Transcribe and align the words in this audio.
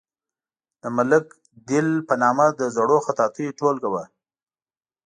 د 0.81 0.83
ملک 0.97 1.25
دل 1.69 1.87
په 2.07 2.13
نامه 2.23 2.45
د 2.59 2.61
زړو 2.75 2.97
خطاطیو 3.05 3.55
ټولګه 3.59 3.89
وه. 3.93 4.03